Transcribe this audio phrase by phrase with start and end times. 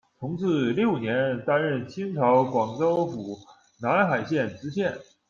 [0.19, 3.37] 同治六年，担任清朝广州府
[3.79, 4.97] 南海县知县。